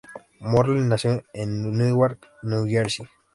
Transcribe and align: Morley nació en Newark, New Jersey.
Morley 0.39 0.81
nació 0.81 1.23
en 1.31 1.77
Newark, 1.77 2.27
New 2.41 2.65
Jersey. 2.65 3.07